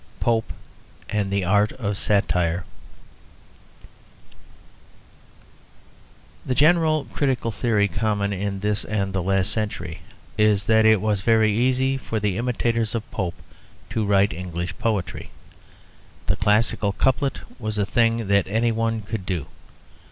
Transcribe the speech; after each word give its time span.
POPE 0.19 0.51
AND 1.11 1.29
THE 1.31 1.45
ART 1.45 1.73
OF 1.73 1.95
SATIRE 1.95 2.63
The 6.43 6.55
general 6.55 7.03
critical 7.13 7.51
theory 7.51 7.87
common 7.87 8.33
in 8.33 8.61
this 8.61 8.83
and 8.83 9.13
the 9.13 9.21
last 9.21 9.51
century 9.51 9.99
is 10.39 10.63
that 10.65 10.87
it 10.87 11.01
was 11.01 11.21
very 11.21 11.53
easy 11.53 11.97
for 11.97 12.19
the 12.19 12.37
imitators 12.39 12.95
of 12.95 13.11
Pope 13.11 13.35
to 13.91 14.03
write 14.03 14.33
English 14.33 14.75
poetry. 14.79 15.29
The 16.25 16.35
classical 16.35 16.93
couplet 16.93 17.41
was 17.59 17.77
a 17.77 17.85
thing 17.85 18.25
that 18.27 18.47
anyone 18.47 19.03
could 19.03 19.23
do. 19.23 19.45